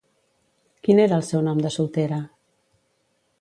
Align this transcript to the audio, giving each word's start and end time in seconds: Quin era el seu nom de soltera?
Quin 0.87 1.01
era 1.03 1.19
el 1.21 1.25
seu 1.27 1.43
nom 1.49 1.61
de 1.67 1.73
soltera? 1.77 2.19